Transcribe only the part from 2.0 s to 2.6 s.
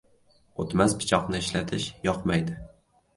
yoqmaydi;